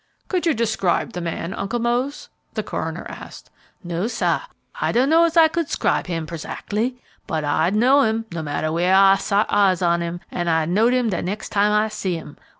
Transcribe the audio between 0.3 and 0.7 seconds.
you